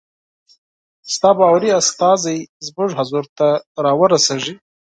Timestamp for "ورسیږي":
3.99-4.53